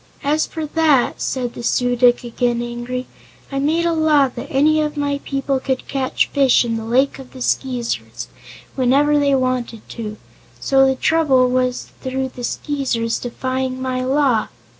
[0.23, 3.05] "As for that," said the Su dic, again angry,
[3.51, 7.19] "I made a law that any of my people could catch fish in the Lake
[7.19, 8.27] of the Skeezers,
[8.73, 10.17] whenever they wanted to.
[10.59, 14.47] So the trouble was through the Skeezers defying my law."